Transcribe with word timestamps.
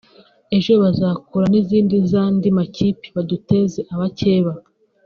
ejo 0.57 0.71
bagakora 0.83 1.45
n’izindi 1.49 1.95
z’andi 2.09 2.47
makipe 2.57 3.05
baduteza 3.15 3.79
abakeba 3.93 4.51